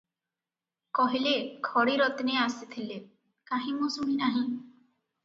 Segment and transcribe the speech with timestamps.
[0.99, 1.33] କହିଲେ,
[1.67, 2.97] “ଖଡ଼ିରତ୍ନେ ଆସିଥିଲେ,
[3.53, 4.43] କାହିଁ ମୁଁ ଶୁଣି ନାହିଁ?”